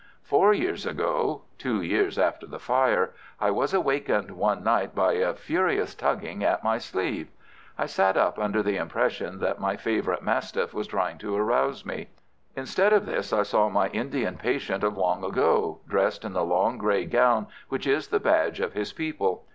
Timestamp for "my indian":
13.69-14.37